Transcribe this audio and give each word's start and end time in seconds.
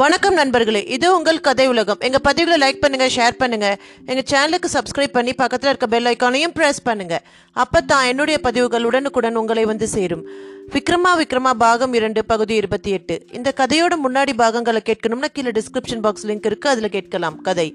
வணக்கம் 0.00 0.36
நண்பர்களே 0.38 0.80
இது 0.94 1.06
உங்கள் 1.16 1.38
கதை 1.46 1.64
உலகம். 1.72 2.00
எங்கள் 2.06 2.22
பதிவுகளை 2.26 2.56
லைக் 2.62 2.80
பண்ணுங்கள் 2.84 3.12
ஷேர் 3.16 3.36
பண்ணுங்கள் 3.42 3.76
எங்கள் 4.10 4.26
சேனலுக்கு 4.30 4.68
சப்ஸ்கிரைப் 4.74 5.14
பண்ணி 5.16 5.32
பக்கத்தில் 5.42 5.70
இருக்க 5.70 5.86
பெல் 5.92 6.08
ஐக்கானையும் 6.12 6.54
பண்ணுங்கள் 6.88 7.22
அப்போ 7.64 7.80
தான் 7.90 8.08
என்னுடைய 8.12 8.38
பதிவுகள் 8.46 8.86
உடனுக்குடன் 8.88 9.38
உங்களை 9.42 9.64
வந்து 9.72 9.88
சேரும். 9.94 10.24
விக்ரமா 10.74 11.12
விக்ரமா 11.20 11.52
பாகம் 11.64 11.94
இரண்டு 11.98 12.24
பகுதி 12.32 12.56
இருபத்தி 12.62 12.92
எட்டு. 12.98 13.16
இந்த 13.38 13.52
கதையோட 13.60 13.96
முன்னாடி 14.06 14.34
பாகங்களை 14.42 14.82
கேட்கணும்னா 14.90 15.30
கீழே 15.36 15.52
டிஸ்கிரிப்ஷன் 15.60 16.04
பாக்ஸ் 16.06 16.26
லிங்க் 16.30 16.50
இருக்குது 16.50 16.74
அதில் 16.74 16.94
கேட்கலாம் 16.96 17.38
கதை. 17.48 17.68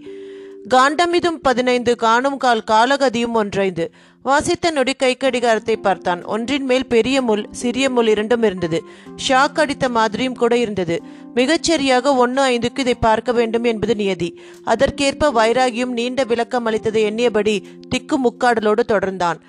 காண்டமிதும் 0.76 1.42
பதினைந்து 1.48 1.92
காணும் 2.06 2.40
கால் 2.46 2.68
காலகதியும் 2.72 3.38
ஒன்றைந்து. 3.42 3.86
வாசித்த 4.24 4.72
நொடி 4.72 4.94
கை 4.94 5.18
கடிகாரத்தை 5.18 5.78
பார்த்தான். 5.78 6.24
ஒன்றின் 6.24 6.66
மேல் 6.66 6.86
பெரிய 6.86 7.22
முள் 7.22 7.48
சிறிய 7.52 7.90
முள் 7.90 8.08
இரண்டும் 8.08 8.44
இருந்தது. 8.44 8.84
ஷாக் 9.28 9.60
அடித்த 9.60 9.90
மாதிரியும் 9.90 10.36
கூட 10.36 10.58
இருந்தது. 10.58 11.02
மிகச்சரியாக 11.36 12.16
ஒன்று 12.16 12.50
ஐந்துக்கு 12.50 12.80
இதை 12.80 12.96
பார்க்க 12.96 13.32
வேண்டும் 13.32 13.64
என்பது 13.64 13.96
நியதி. 13.96 14.40
அதற்கேற்ப 14.64 15.32
வைராகியும் 15.32 15.86
நீண்ட 15.86 16.24
விளக்கம் 16.24 16.66
அளித்ததை 16.66 17.04
எண்ணியபடி 17.04 17.64
திக்கு 17.90 18.20
முக்காடலோடு 18.20 18.80
தொடர்ந்தான். 18.88 19.40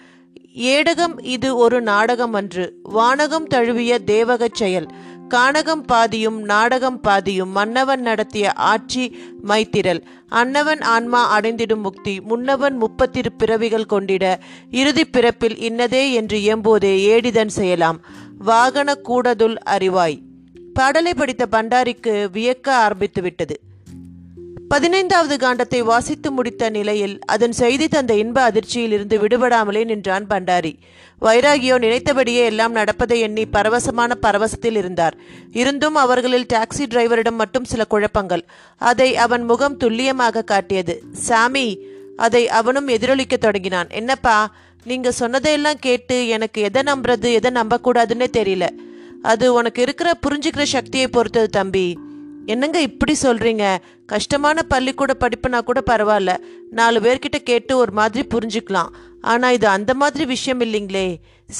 ஏடகம் 0.56 1.24
இது 1.24 1.56
ஒரு 1.56 1.82
நாடகம் 1.82 2.32
அன்று. 2.32 2.78
வானகம் 2.82 3.46
தழுவிய 3.46 3.98
தேவகச் 4.06 4.54
செயல். 4.54 4.86
கானகம் 5.30 5.82
பாதியும் 5.86 6.42
நாடகம் 6.42 7.00
பாதியும் 7.00 7.50
மன்னவன் 7.50 8.00
நடத்திய 8.00 8.52
ஆட்சி 8.52 9.16
மைத்திரல். 9.44 10.02
அன்னவன் 10.28 10.80
ஆன்மா 10.80 11.40
அடைந்திடும் 11.40 11.82
முக்தி 11.82 12.20
முன்னவன் 12.20 12.76
முப்பத்திரு 12.76 13.26
பிறவிகள் 13.38 13.86
கொண்டிட 13.86 14.40
இறுதி 14.70 15.04
பிறப்பில் 15.04 15.56
இன்னதே 15.58 16.12
என்று 16.12 16.38
எம்போதே 16.38 16.96
ஏடிதன் 16.96 17.48
செய்யலாம். 17.48 18.00
வாகன 18.38 18.94
கூடதுல் 19.08 19.56
அறிவாய். 19.70 20.18
பாடலை 20.74 21.14
படித்த 21.14 21.46
பண்டாரிக்கு 21.46 22.28
வியக்க 22.32 22.70
ஆரம்பித்து 22.70 23.22
விட்டது 23.22 23.60
பதினைந்தாவது 24.70 25.36
காண்டத்தை 25.36 25.78
வாசித்து 25.78 26.32
முடித்த 26.32 26.70
நிலையில் 26.70 27.18
அதன் 27.26 27.52
செய்தி 27.52 27.88
தந்த 27.88 28.14
இன்ப 28.14 28.42
அதிர்ச்சியில் 28.42 28.92
இருந்து 28.92 29.18
விடுபடாமலே 29.18 29.84
நின்றான் 29.84 30.26
பண்டாரி. 30.26 30.78
வைராகியோ 31.20 31.78
நினைத்தபடியே 31.78 32.44
எல்லாம் 32.44 32.72
நடப்பதை 32.72 33.20
எண்ணி 33.20 33.44
பரவசமான 33.44 34.14
பரவசத்தில் 34.22 34.76
இருந்தார். 34.76 35.16
இருந்தும் 35.52 35.94
அவர்களில் 35.94 36.46
டாக்ஸி 36.52 36.86
டிரைவரிடம் 36.86 37.34
மட்டும் 37.34 37.64
சில 37.64 37.84
குழப்பங்கள். 37.84 38.44
அதை 38.76 39.16
அவன் 39.16 39.42
முகம் 39.42 39.76
துல்லியமாக 39.76 40.42
காட்டியது. 40.42 41.02
சாமி! 41.12 41.78
அதை 42.16 42.48
அவனும் 42.48 42.88
எதிரொலிக்க 42.88 43.36
தொடங்கினான். 43.36 43.88
என்னப்பா 43.90 44.54
நீங்க 44.84 45.12
சொன்னதையெல்லாம் 45.12 45.78
கேட்டு 45.78 46.28
எனக்கு 46.28 46.62
எதை 46.62 46.82
நம்புறது 46.82 47.32
எதை 47.32 47.50
நம்பக்கூடாதுன்னே 47.50 48.26
தெரியல. 48.38 48.68
அது 49.22 49.54
உனக்கு 49.54 49.82
இருக்கிற 49.82 50.14
புரிஞ்சுக்கிற 50.26 50.62
சக்தியை 50.62 51.08
பொறுத்தது 51.08 51.48
தம்பி. 51.48 51.98
என்னங்க 52.50 52.78
இப்படி 52.80 53.14
சொல்றீங்க? 53.22 53.64
கஷ்டமான 54.06 54.62
பள்ளிக்கூட 54.62 55.12
படிப்புனா 55.20 55.58
கூட 55.60 55.80
பரவாயில்ல. 55.86 56.32
நாலு 56.70 56.98
பேர்கிட்ட 57.00 57.38
கேட்டு 57.44 57.72
ஒரு 57.76 57.92
மாதிரி 57.92 58.22
புரிஞ்சுக்கலாம். 58.34 58.90
ஆனா 59.22 59.50
இது 59.50 59.66
அந்த 59.66 59.94
மாதிரி 59.94 60.24
விஷயம் 60.24 60.60
இல்லைங்களே. 60.60 61.08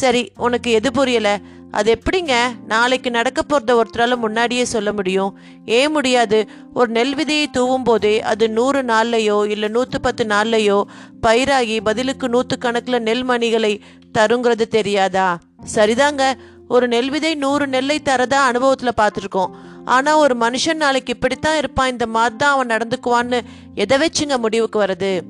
சரி 0.01 0.23
உனக்கு 0.37 0.71
எது 0.71 0.91
புரியல? 0.93 1.31
அது 1.71 1.91
எப்படிங்க? 1.99 2.35
நாளைக்கு 2.67 3.11
நடக்க 3.11 3.41
போறத 3.43 3.81
ஒருத்தரால 3.81 4.17
முன்னாடியே 4.17 4.65
சொல்ல 4.65 4.93
முடியும். 4.93 5.39
ஏன் 5.79 5.93
முடியாது? 5.93 6.39
ஒரு 6.75 6.89
நெல் 6.91 7.15
விதையை 7.15 7.47
தூவும் 7.51 7.83
போதே 7.83 8.15
அது 8.23 8.51
நூறு 8.51 8.83
நாள்லையோ 8.83 9.39
இல்ல 9.47 9.69
நூத்து 9.69 9.99
பத்து 10.03 10.25
நாள்லையோ 10.25 10.79
பயிராகி 11.27 11.81
பதிலுக்கு 11.85 12.29
நூத்து 12.29 12.57
கணக்குல 12.61 12.99
நெல் 12.99 13.25
மணிகளை 13.25 13.73
தருங்கிறது 14.19 14.67
தெரியாதா? 14.77 15.29
சரிதாங்க. 15.75 16.23
ஒரு 16.69 16.89
நெல் 16.89 17.11
விதை 17.11 17.35
நூறு 17.35 17.67
நெல்லை 17.67 17.99
தரதா 18.05 18.39
அனுபவத்துல 18.51 18.91
பார்த்துருக்கோம். 19.01 19.53
ஆனா 19.85 20.17
ஒரு 20.17 20.37
மனுஷன் 20.37 20.75
நாளைக்கு 20.75 21.13
இப்படித்தான் 21.13 21.57
இருப்பான் 21.57 21.89
இந்த 21.89 22.07
மாதிரி 22.07 22.37
தான் 22.37 22.53
அவன் 22.53 22.69
நடந்துக்குவான்னு 22.69 23.41
எதை 23.75 23.99
வச்சுங்க 23.99 24.39
முடிவுக்கு 24.39 24.83
வருது 24.83 25.23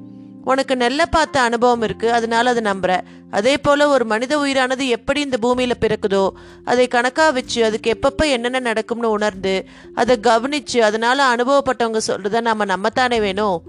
உனக்கு 0.45 0.77
நெல்லை 0.77 1.07
பார்த்த 1.11 1.41
அனுபவம் 1.41 1.83
இருக்கு 1.83 2.13
அதனால 2.13 2.51
அதை 2.51 2.73
நம்புற. 2.73 3.01
அதே 3.31 3.59
போல 3.59 3.89
ஒரு 3.89 4.05
மனித 4.05 4.39
உயிரானது 4.39 4.89
எப்படி 4.89 5.21
இந்த 5.21 5.37
பூமியில 5.43 5.71
பிறக்குதோ 5.81 6.31
அதை 6.65 6.89
கணக்கா 6.89 7.31
வச்சு 7.31 7.65
அதுக்கு 7.65 7.99
எப்பப்ப 8.01 8.31
என்னென்ன 8.31 8.59
நடக்கும்னு 8.59 9.11
உணர்ந்து 9.11 9.67
அதை 9.95 10.17
கவனிச்சு 10.23 10.79
அதனால 10.79 11.37
அனுபவப்பட்டவங்க 11.37 12.01
சொல்றத 12.07 12.41
நம்ம 12.41 12.65
நம்பத்தானே 12.65 13.21
வேணும்? 13.21 13.63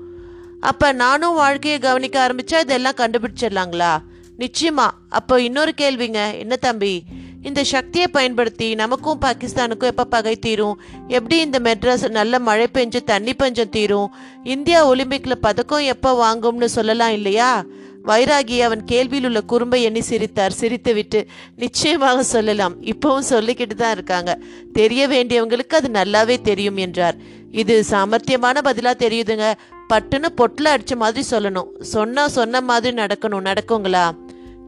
அப்ப 0.60 0.92
நானும் 0.92 1.34
வாழ்க்கையை 1.34 1.80
கவனிக்க 1.80 2.28
ஆரம்பிச்சா 2.28 2.60
இதெல்லாம் 2.60 2.94
கண்டுபிடிச்சிடலாங்களா? 2.94 3.98
நிச்சயமா. 4.38 4.90
அப்போ 5.10 5.42
இன்னொரு 5.42 5.74
கேள்விங்க 5.78 6.38
என்ன 6.40 6.56
தம்பி? 6.56 7.04
இந்த 7.44 7.64
சக்தியை 7.64 8.08
பயன்படுத்தி 8.08 8.76
நமக்கும் 8.76 9.22
பாகிஸ்தானுக்கும் 9.22 9.92
எப்போ 9.92 10.04
பகை 10.04 10.36
தீரும்? 10.36 10.82
எப்படி 11.08 11.40
இந்த 11.40 11.60
மெட்ராஸ் 11.60 12.10
நல்ல 12.10 12.40
மழை 12.40 12.68
பெஞ்சு 12.74 13.04
தண்ணி 13.04 13.34
பஞ்சம் 13.34 13.70
தீரும்? 13.70 14.12
இந்தியா 14.44 14.90
ஒலிம்பிக்கில் 14.90 15.42
பதக்கம் 15.42 15.80
எப்போ 15.80 16.10
வாங்கும்னு 16.22 16.66
சொல்லலாம் 16.66 17.12
இல்லையா? 17.12 17.66
வைராகி 18.06 18.60
அவன் 18.60 18.84
கேள்வியில் 18.92 19.26
உள்ள 19.26 19.42
குறும்பை 19.42 19.84
எண்ணி 19.84 20.02
சிரித்தார். 20.02 20.52
சிரித்துவிட்டு 20.60 21.26
நிச்சயமாக 21.56 22.24
சொல்லலாம். 22.24 22.76
இப்பவும் 22.82 23.28
சொல்லிக்கிட்டு 23.30 23.76
தான் 23.76 23.92
இருக்காங்க. 23.92 24.40
தெரிய 24.74 25.08
வேண்டியவங்களுக்கு 25.08 25.76
அது 25.82 25.90
நல்லாவே 25.90 26.42
தெரியும் 26.42 26.78
என்றார். 26.78 27.16
இது 27.52 27.84
சாமர்த்தியமான 27.90 28.58
பதிலாக 28.62 29.08
தெரியுதுங்க. 29.08 29.54
பட்டுன்னு 29.94 30.32
பொட்டில் 30.38 30.72
அடித்த 30.76 30.96
மாதிரி 30.96 31.28
சொல்லணும். 31.32 31.72
சொன்னால் 31.80 32.30
சொன்ன 32.30 32.62
மாதிரி 32.62 32.96
நடக்கணும். 32.96 33.46
நடக்குங்களா? 33.50 34.06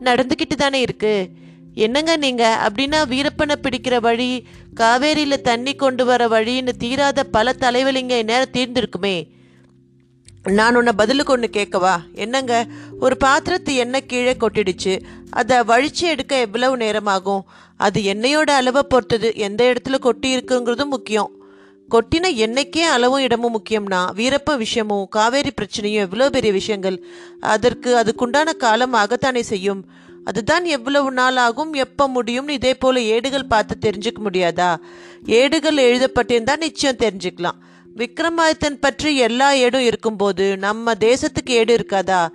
நடந்துக்கிட்டு 0.03 0.55
தானே 0.55 0.83
இருக்குது 0.83 1.41
என்னங்க 1.73 2.17
நீங்க? 2.17 2.69
அப்படின்னா 2.69 2.99
வீரப்பனை 3.05 3.55
பிடிக்கிற 3.61 4.01
வழி 4.01 4.47
காவேரியில 4.79 5.41
தண்ணி 5.41 5.73
கொண்டு 5.73 6.05
வர 6.05 6.27
வழின்னு 6.27 6.69
தீராத 6.77 7.23
பல 7.23 7.55
தலைவலிங்க 7.59 8.23
நேரம் 8.23 8.53
தீர்ந்திருக்குமே. 8.53 9.27
நான் 10.49 10.75
உன்னை 10.75 10.93
பதிலுக்கு 10.93 11.33
ஒன்று 11.33 11.49
கேட்கவா 11.49 11.99
என்னங்க? 12.13 12.65
ஒரு 12.99 13.17
பாத்திரத்து 13.17 13.75
எண்ணெய் 13.75 14.05
கீழே 14.05 14.33
கொட்டிடுச்சு. 14.33 15.01
அதை 15.29 15.59
வழிச்சு 15.59 16.01
எடுக்க 16.01 16.39
எவ்வளவு 16.39 16.77
நேரம் 16.77 17.05
ஆகும் 17.05 17.45
அது 17.77 18.01
எண்ணெயோட 18.01 18.49
அளவை 18.59 18.83
பொறுத்தது. 18.83 19.35
எந்த 19.35 19.73
இடத்துல 19.73 19.99
கொட்டி 19.99 20.37
இருக்குங்கிறதும் 20.37 20.85
முக்கியம். 20.85 21.31
கொட்டின 21.91 22.29
எண்ணெய்க்கே 22.33 22.79
அளவும் 22.79 23.21
இடமும் 23.21 23.61
முக்கியம்னா 23.61 24.13
வீரப்ப 24.13 24.57
விஷயமும் 24.57 25.07
காவேரி 25.07 25.51
பிரச்சனையும் 25.61 26.03
எவ்வளோ 26.05 26.29
பெரிய 26.29 26.53
விஷயங்கள். 26.53 27.03
அதற்கு 27.39 27.95
அதுக்குண்டான 27.95 28.55
காலம் 28.55 28.93
ஆகத்தானே 28.93 29.39
செய்யும். 29.39 29.85
அதுதான் 30.25 30.65
எவ்வளவு 30.65 31.11
நாள் 31.11 31.35
ஆகும் 31.35 31.73
எப்போ 31.73 32.07
முடியும்னு 32.07 32.49
இதே 32.49 32.73
போல 32.73 32.99
ஏடுகள் 32.99 33.45
பார்த்து 33.45 33.89
தெரிஞ்சுக்க 33.89 34.19
முடியாதா? 34.23 34.75
ஏடுகள் 35.25 35.75
எழுதப்பட்டிருந்தா 35.75 36.57
நிச்சயம் 36.57 36.95
தெரிஞ்சுக்கலாம். 36.95 37.59
விக்ரமாதித்தன் 37.95 38.79
பற்றி 38.79 39.17
எல்லா 39.17 39.51
ஏடும் 39.51 39.85
இருக்கும்போது 39.85 40.57
நம்ம 40.57 40.93
தேசத்துக்கு 40.93 41.49
ஏடு 41.49 41.75
இருக்காதா? 41.75 42.27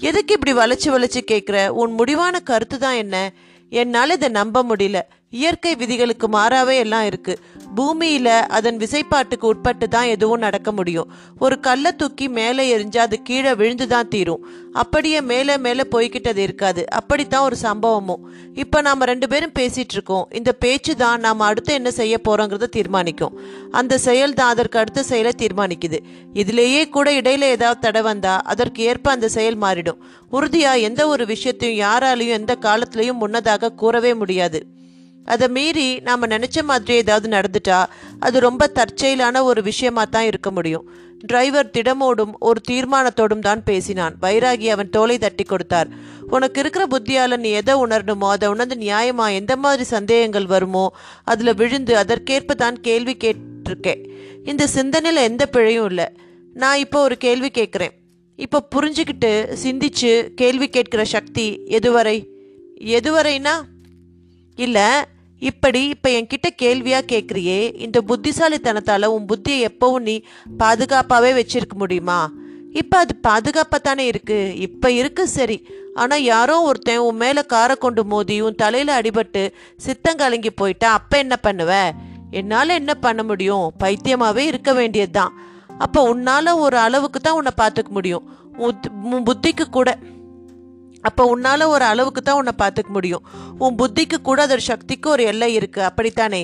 எதுக்கு 0.00 0.34
இப்படி 0.34 0.52
வளைச்சு 0.52 0.84
வளைச்சு 0.84 1.20
கேட்குற 1.32 1.68
உன் 1.68 1.92
முடிவான 1.92 2.40
கருத்து 2.40 2.78
தான் 2.78 2.94
என்ன? 2.94 3.30
என்னால் 3.70 4.10
இதை 4.10 4.28
நம்ப 4.28 4.62
முடியல. 4.62 5.00
இயற்கை 5.40 5.72
விதிகளுக்கு 5.82 6.26
மாறாவே 6.36 6.76
எல்லாம் 6.84 7.06
இருக்கு. 7.10 7.34
பூமியில 7.76 8.28
அதன் 8.56 8.76
விசைப்பாட்டுக்கு 8.82 9.46
உட்பட்டு 9.52 9.86
தான் 9.94 10.10
எதுவும் 10.14 10.42
நடக்க 10.46 10.72
முடியும். 10.72 11.08
ஒரு 11.44 11.56
கல்லை 11.66 11.92
தூக்கி 12.00 12.26
மேலே 12.38 12.64
எரிஞ்சு 12.76 12.98
அது 13.04 13.16
கீழே 13.28 13.54
விழுந்து 13.60 13.86
தான் 13.94 14.10
தீரும். 14.14 14.42
அப்படியே 14.82 15.20
மேலே 15.30 15.54
மேலே 15.66 15.84
போய்கிட்டது 15.94 16.40
இருக்காது. 16.46 16.82
அப்படித்தான் 16.98 17.46
ஒரு 17.48 17.56
சம்பவமும். 17.62 18.22
இப்போ 18.62 18.80
நாம 18.80 19.04
ரெண்டு 19.04 19.28
பேரும் 19.32 19.54
பேசிட்டு 19.58 19.94
இருக்கோம். 19.96 20.24
இந்த 20.40 20.52
பேச்சு 20.64 20.94
தான் 20.96 21.20
நாம 21.20 21.44
அடுத்து 21.44 21.72
என்ன 21.74 21.90
செய்ய 22.00 22.14
போறோங்கிறத 22.28 22.68
தீர்மானிக்கும். 22.78 23.34
அந்த 23.80 23.98
செயல் 23.98 24.36
தான் 24.40 24.52
அதற்கு 24.54 24.78
அடுத்த 24.78 25.02
செயலை 25.02 25.32
தீர்மானிக்குது. 25.42 26.00
இதுலேயே 26.42 26.84
கூட 26.88 27.08
இடையில 27.20 27.50
ஏதாவது 27.56 27.82
தடை 27.86 28.02
வந்தா 28.10 28.36
அதற்கு 28.54 28.82
ஏற்ப 28.82 29.10
அந்த 29.10 29.28
செயல் 29.28 29.58
மாறிடும். 29.64 30.00
உறுதியா 30.32 30.72
எந்த 30.80 31.02
ஒரு 31.14 31.26
விஷயத்தையும் 31.26 31.80
யாராலையும் 31.86 32.38
எந்த 32.40 32.54
காலத்திலையும் 32.66 33.20
முன்னதாக 33.24 33.74
கூறவே 33.82 34.14
முடியாது. 34.14 34.60
அதை 35.24 35.48
மீறி 35.48 35.86
நாம் 36.06 36.30
நினச்ச 36.34 36.62
மாதிரி 36.62 36.94
ஏதாவது 36.94 37.28
நடந்துட்டா 37.28 37.78
அது 38.18 38.36
ரொம்ப 38.40 38.66
தற்செயலான 38.78 39.42
ஒரு 39.44 39.62
விஷயமா 39.62 40.04
தான் 40.04 40.24
இருக்க 40.24 40.50
முடியும். 40.50 40.86
டிரைவர் 41.26 41.70
திடமோடும் 41.76 42.32
ஒரு 42.38 42.60
தீர்மானத்தோடும் 42.70 43.44
தான் 43.48 43.62
பேசினான். 43.62 44.14
வைராகி 44.22 44.66
அவன் 44.74 44.90
தோலை 44.90 45.16
தட்டி 45.18 45.44
கொடுத்தார். 45.44 45.88
உனக்கு 46.30 46.60
இருக்கிற 46.60 46.84
புத்தியால் 46.86 47.36
நீ 47.36 47.50
எதை 47.50 47.74
உணரணுமோ 47.74 48.28
அதை 48.34 48.48
உணர்ந்து 48.48 48.76
நியாயமா 48.76 49.26
எந்த 49.32 49.56
மாதிரி 49.56 49.84
சந்தேகங்கள் 49.84 50.46
வருமோ 50.46 50.84
அதில் 51.24 51.54
விழுந்து 51.54 51.94
அதற்கேற்ப 51.96 52.54
தான் 52.54 52.80
கேள்வி 52.80 53.16
கேட்டிருக்கேன். 53.24 54.02
இந்த 54.44 54.66
சிந்தனையில் 54.66 55.26
எந்த 55.30 55.46
பிழையும் 55.46 55.88
இல்லை. 55.90 56.08
நான் 56.62 56.78
இப்போ 56.78 56.98
ஒரு 57.02 57.16
கேள்வி 57.16 57.50
கேட்குறேன். 57.58 57.94
இப்போ 58.38 58.58
புரிஞ்சுக்கிட்டு 58.74 59.32
சிந்திச்சு 59.64 60.12
கேள்வி 60.34 60.68
கேட்கிற 60.68 61.04
சக்தி 61.04 61.46
எதுவரை? 61.68 62.16
எதுவரைனா? 62.98 63.54
இல்லை 64.58 64.88
இப்படி 65.50 65.80
இப்போ 65.94 66.08
என்கிட்ட 66.10 66.48
கேள்வியாக 66.62 67.08
கேட்குறியே 67.12 67.60
இந்த 67.84 67.98
புத்திசாலித்தனத்தால் 68.08 69.12
உன் 69.14 69.28
புத்தியை 69.30 69.58
எப்பவும் 69.70 70.06
நீ 70.08 70.14
பாதுகாப்பாகவே 70.58 71.32
வச்சிருக்க 71.38 71.76
முடியுமா? 71.76 72.18
இப்போ 72.72 72.96
அது 72.98 73.14
பாதுகாப்பாக 73.16 73.80
தானே 73.82 74.04
இருக்கு. 74.06 74.38
இப்போ 74.66 74.88
இருக்கு 74.90 75.24
சரி. 75.28 75.58
ஆனால் 75.94 76.22
யாரோ 76.22 76.54
ஒருத்தன் 76.60 77.04
உன் 77.08 77.16
மேலே 77.16 77.42
காரை 77.42 77.74
கொண்டு 77.76 78.04
மோதி 78.04 78.36
உன் 78.40 78.60
தலையில் 78.62 78.92
அடிபட்டு 78.98 79.42
சித்தம் 79.76 80.20
கலங்கி 80.22 80.50
போயிட்டா 80.50 80.88
அப்போ 80.92 81.16
என்ன 81.18 81.36
பண்ணுவ? 81.42 81.72
என்னால 82.30 82.74
என்ன 82.74 82.94
பண்ண 82.94 83.22
முடியும்? 83.22 83.66
பைத்தியமாவே 83.82 84.44
இருக்க 84.52 84.72
வேண்டியதுதான். 84.72 85.34
அப்ப 85.78 86.02
உன்னால 86.14 86.56
ஒரு 86.58 86.76
அளவுக்கு 86.76 87.20
தான் 87.20 87.38
உன்னை 87.40 87.52
பார்த்துக்க 87.60 87.90
முடியும். 87.90 88.24
உன் 88.56 88.76
உன் 89.12 89.26
புத்திக்கு 89.28 89.64
கூட. 89.70 89.90
அப்போ 91.08 91.22
உன்னால் 91.26 91.72
ஒரு 91.74 91.84
அளவுக்கு 91.84 92.22
தான் 92.22 92.38
உன்னை 92.40 92.54
பார்த்துக்க 92.62 92.88
முடியும். 92.88 93.24
உன் 93.58 93.78
புத்திக்கு 93.80 94.18
கூட 94.22 94.46
அதோட 94.46 94.62
சக்திக்கு 94.70 95.08
ஒரு 95.10 95.24
எல்லை 95.32 95.50
இருக்குது 95.58 95.88
அப்படித்தானே? 95.88 96.42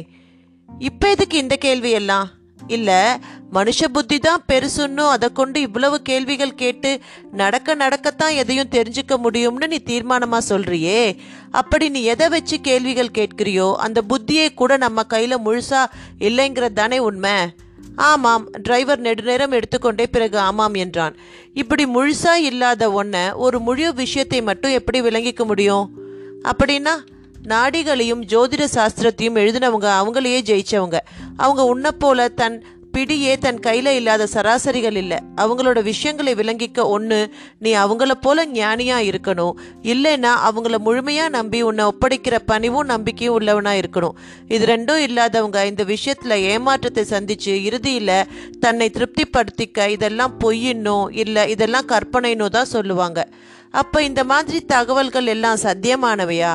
இப்போ 0.89 1.07
எதுக்கு 1.11 1.37
இந்த 1.39 1.57
கேள்வி 1.57 1.91
எல்லாம்? 1.91 2.29
இல்லை 2.67 2.99
மனுஷ 3.53 3.85
புத்தி 3.93 4.17
தான் 4.19 4.43
பெருசுன்னு 4.53 5.05
அதை 5.09 5.29
கொண்டு 5.33 5.59
இவ்வளவு 5.61 5.97
கேள்விகள் 6.03 6.53
கேட்டு 6.55 6.91
நடக்க 7.33 7.75
நடக்கத்தான் 7.75 8.37
எதையும் 8.43 8.73
தெரிஞ்சுக்க 8.75 9.15
முடியும்னு 9.25 9.67
நீ 9.67 9.79
தீர்மானமாக 9.91 10.49
சொல்றியே? 10.49 11.01
அப்படி 11.61 11.89
நீ 11.89 12.03
எதை 12.15 12.29
வச்சு 12.29 12.59
கேள்விகள் 12.61 13.17
கேட்கிறியோ 13.19 13.69
அந்த 13.87 14.03
புத்தியை 14.09 14.49
கூட 14.55 14.77
நம்ம 14.77 15.05
கையில் 15.15 15.45
முழுசாக 15.45 15.93
இல்லைங்கிறது 16.29 16.73
தானே 16.73 16.99
உண்மை. 16.99 17.37
ஆமாம் 17.97 18.51
டிரைவர் 18.63 19.01
நெடுநேரம் 19.01 19.51
எடுத்துக்கொண்டே 19.51 20.07
பிறகு 20.07 20.39
ஆமாம் 20.39 20.75
என்றான். 20.75 21.17
இப்படி 21.55 21.85
முழுசா 21.87 22.33
இல்லாத 22.35 22.89
ஒன்ன 22.89 23.35
ஒரு 23.35 23.61
முழு 23.61 23.95
விஷயத்தை 23.95 24.43
மட்டும் 24.43 24.71
எப்படி 24.71 25.01
விளங்கிக்க 25.01 25.45
முடியும்? 25.45 25.91
அப்படின்னா 26.45 26.99
நாடிகளையும் 27.43 28.25
ஜோதிட 28.25 28.65
சாஸ்திரத்தையும் 28.75 29.37
எழுதினவங்க 29.37 29.89
அவங்களையே 30.03 30.41
ஜெயிச்சவங்க. 30.41 30.99
அவங்க 31.37 31.65
உன்னை 31.65 31.91
போல 31.93 32.29
தன் 32.29 32.65
பிடியே 32.95 33.39
தன் 33.39 33.59
கையில 33.59 33.87
இல்லாத 33.87 34.27
சராசரிகள் 34.27 34.97
இல்லை. 34.97 35.19
அவங்களோட 35.37 35.83
விஷயங்களை 35.83 36.35
விளங்கிக்க 36.35 36.85
ஒன்று 36.85 37.19
நீ 37.59 37.75
அவங்கள 37.75 38.11
போல 38.21 38.45
ஞானியா 38.47 38.99
இருக்கணும். 39.11 39.55
இல்லைன்னா 39.83 40.33
அவங்கள 40.49 40.79
முழுமையா 40.87 41.29
நம்பி 41.29 41.63
உன்னை 41.63 41.85
ஒப்படைக்கிற 41.85 42.39
பணிவும் 42.47 42.87
நம்பிக்கையும் 42.87 43.37
உள்ளவனா 43.39 43.73
இருக்கணும். 43.83 44.17
இது 44.49 44.67
ரெண்டும் 44.67 44.97
இல்லாதவங்க 44.97 45.67
இந்த 45.67 45.85
விஷயத்துல 45.85 46.41
ஏமாற்றத்தை 46.53 47.05
சந்திச்சு 47.11 47.55
இறுதியில 47.69 48.23
தன்னை 48.61 48.91
திருப்திப்படுத்திக்க 48.97 49.89
இதெல்லாம் 49.89 50.35
பொய்யின்னோ 50.45 50.99
இல்லை 51.11 51.51
இதெல்லாம் 51.51 51.89
கற்பனைன்னோ 51.89 52.49
தான் 52.49 52.73
சொல்லுவாங்க. 52.77 53.29
அப்ப 53.71 54.03
இந்த 54.03 54.25
மாதிரி 54.25 54.61
தகவல்கள் 54.65 55.27
எல்லாம் 55.27 55.63
சத்தியமானவையா? 55.63 56.53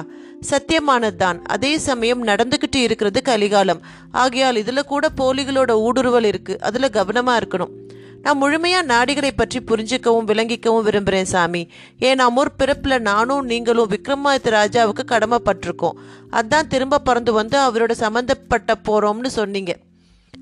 சத்தியமானதுதான். 0.50 1.40
அதே 1.42 1.78
சமயம் 1.78 2.28
நடந்துகிட்டு 2.28 2.76
இருக்கிறது 2.76 3.22
கலிகாலம். 3.26 3.82
ஆகையால் 4.12 4.56
இதுல 4.56 4.84
கூட 4.84 5.10
போலிகளோட 5.18 5.72
ஊடுருவல் 5.72 6.24
இருக்கு. 6.24 6.62
அதுல 6.62 6.90
கவனமா 6.94 7.40
இருக்கணும். 7.40 7.74
நான் 8.22 8.42
முழுமையா 8.42 8.78
நாடிகளை 8.88 9.30
பற்றி 9.36 9.60
புரிஞ்சுக்கவும் 9.60 10.28
விளங்கிக்கவும் 10.28 10.86
விரும்புறேன் 10.88 11.30
சாமி. 11.34 11.72
ஏன்னா 12.00 12.26
முற்பிறப்புல 12.36 13.00
நானும் 13.00 13.46
நீங்களும் 13.46 13.90
விக்ரமாதித்த 13.90 14.50
ராஜாவுக்கு 14.50 15.04
கடமைப்பட்டிருக்கோம். 15.06 15.98
அதான் 16.32 16.68
திரும்ப 16.68 17.00
பிறந்து 17.00 17.34
வந்து 17.34 17.60
அவரோட 17.60 17.92
சம்மந்தப்பட்ட 17.92 18.76
போறோம்னு 18.88 19.28
சொன்னீங்க. 19.28 19.78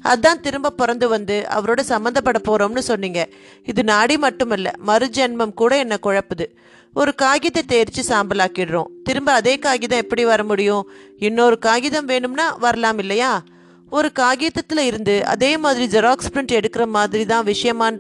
அதான் 0.04 0.40
திரும்ப 0.42 0.70
பிறந்து 0.70 1.08
வந்து 1.08 1.48
அவரோட 1.50 1.80
சம்மந்தப்பட 1.80 2.40
போறோம்னு 2.48 2.80
சொன்னீங்க. 2.80 3.30
இது 3.66 3.84
நாடி 3.84 4.18
மட்டுமல்ல 4.18 4.72
மறுஜென்மம் 4.86 5.54
கூட 5.54 5.78
என்ன 5.78 5.98
குழப்புது. 6.04 6.46
ஒரு 6.94 7.16
காகிதத்தை 7.16 7.82
எரிச்சு 7.82 8.02
சாம்பலாக்கிடுறோம் 8.08 8.90
திரும்ப 9.04 9.32
அதே 9.32 9.60
காகிதம் 9.60 10.00
எப்படி 10.00 10.26
வர 10.26 10.44
முடியும்? 10.44 10.90
இன்னொரு 11.18 11.60
காகிதம் 11.60 12.06
வேணும்னா 12.06 12.56
வரலாம் 12.60 12.98
இல்லையா? 12.98 13.44
ஒரு 13.90 14.12
காகிதத்தில் 14.12 14.78
இருந்து 14.78 15.26
அதே 15.26 15.58
மாதிரி 15.58 16.00
ஜெராக்ஸ் 16.00 16.30
பிரிண்ட் 16.34 16.52
எடுக்கிற 16.52 16.88
மாதிரி 16.88 17.26
தான் 17.26 17.46
விஷயமான் 17.46 18.00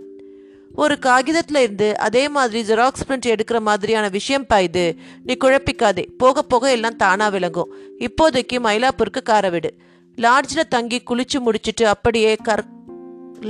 ஒரு 0.75 0.99
காகிதத்தில் 0.99 1.61
இருந்து 1.61 1.97
அதே 1.97 2.29
மாதிரி 2.29 2.73
ஜெராக்ஸ் 2.73 3.03
பிரிண்ட் 3.07 3.25
எடுக்கிற 3.25 3.61
மாதிரியான 3.61 4.09
விஷயம் 4.09 4.47
பா 4.47 4.59
இது. 4.59 4.95
நீ 5.23 5.33
குழப்பிக்காதே. 5.43 6.05
போக 6.17 6.41
போக 6.41 6.71
எல்லாம் 6.71 6.95
தானா 6.95 7.27
விளங்கும். 7.27 7.73
இப்போதைக்கு 7.99 8.53
மயிலாப்பூருக்கு 8.53 9.21
கார 9.23 9.49
விடு. 9.49 9.73
லாட்ஜில் 10.15 10.67
தங்கி 10.69 11.01
குளிச்சு 11.09 11.37
முடிச்சுட்டு 11.45 11.83
அப்படியே 11.83 12.35
கற் 12.35 12.65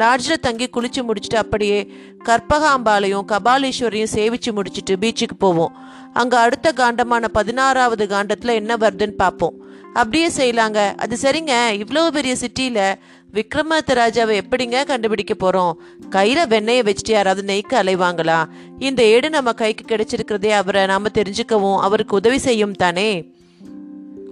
லாட்ஜில் 0.02 0.44
தங்கி 0.46 0.68
குளிச்சு 0.68 1.02
முடிச்சுட்டு 1.08 1.36
அப்படியே 1.36 1.80
கற்பகாம்பாலையும் 2.26 3.26
கபாலீஸ்வரையும் 3.34 4.14
சேவிச்சு 4.16 4.52
முடிச்சிட்டு 4.52 4.96
பீச்சுக்கு 4.96 5.38
போவோம். 5.38 5.74
அங்கே 6.14 6.38
அடுத்த 6.38 6.74
காண்டமான 6.76 7.28
பதினாறாவது 7.28 8.08
காண்டத்தில் 8.08 8.60
என்ன 8.62 8.76
வருதுன்னு 8.76 9.16
பார்ப்போம். 9.24 9.58
அப்படியே 9.94 10.28
செய்யலாங்க 10.38 10.80
அது 11.04 11.18
சரிங்க. 11.22 11.54
இவ்வளோ 11.82 12.08
பெரிய 12.08 12.36
சிட்டியில் 12.36 12.86
விக்ரமாத்த 13.34 13.92
ராஜாவை 14.00 14.34
எப்படிங்க 14.42 14.86
கண்டுபிடிக்க 14.86 15.34
போகிறோம் 15.34 15.78
கையில் 16.16 16.42
வெண்ணெயை 16.48 16.82
வச்சுட்டு 16.90 17.14
யாராவது 17.18 17.44
நெய்க்கு 17.54 17.76
அலைவாங்களா? 17.82 18.40
இந்த 18.80 19.04
ஏடு 19.04 19.30
நம்ம 19.30 19.54
கைக்கு 19.54 19.86
கிடைச்சிருக்கிறதே 19.88 20.52
அவரை 20.62 20.86
நாம் 20.86 21.16
தெரிஞ்சுக்கவும் 21.20 21.80
அவருக்கு 21.88 22.16
உதவி 22.16 22.38
செய்யும் 22.38 22.76
தானே? 22.84 23.10